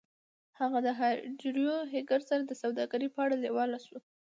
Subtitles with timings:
[0.59, 3.97] هغه د هارډویر هیکر سره د سوداګرۍ په اړه لیواله شو